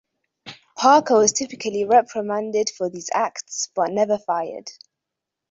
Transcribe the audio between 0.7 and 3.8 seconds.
Parker was typically reprimanded for these acts